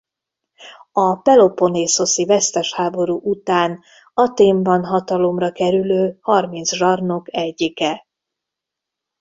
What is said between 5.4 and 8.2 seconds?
kerülő harminc zsarnok egyike.